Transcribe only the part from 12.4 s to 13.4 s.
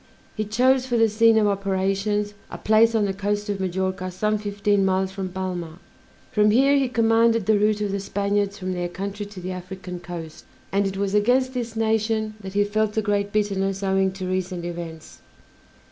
that he felt a great